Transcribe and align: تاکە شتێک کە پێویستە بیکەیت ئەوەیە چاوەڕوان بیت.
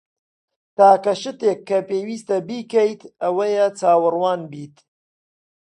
تاکە 0.77 1.13
شتێک 1.21 1.59
کە 1.69 1.77
پێویستە 1.89 2.37
بیکەیت 2.47 3.01
ئەوەیە 3.21 3.67
چاوەڕوان 3.79 4.41
بیت. 4.51 4.75